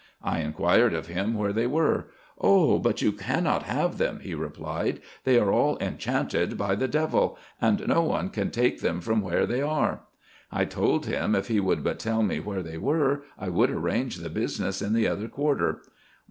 [0.23, 2.07] I inquired of him where they were?"
[2.51, 2.79] Oh!
[2.79, 7.87] but you cannot have them,"' he replied:" they are all enchanted by the devil; and
[7.87, 9.99] no one can take them from where they are!"
[10.51, 14.15] I told him, if he would but tell me where they were, I would arrange
[14.15, 15.83] the business in the other quarter.